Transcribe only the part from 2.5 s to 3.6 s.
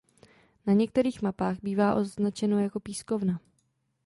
jako Pískovna.